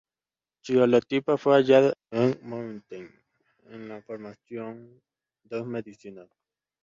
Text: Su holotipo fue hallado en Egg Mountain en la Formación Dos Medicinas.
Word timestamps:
Su 0.61 0.79
holotipo 0.81 1.37
fue 1.37 1.53
hallado 1.57 1.93
en 2.09 2.23
Egg 2.31 2.41
Mountain 2.43 3.07
en 3.67 3.87
la 3.87 4.01
Formación 4.01 4.99
Dos 5.43 5.67
Medicinas. 5.67 6.27